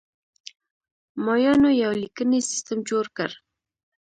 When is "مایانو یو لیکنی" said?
1.25-2.39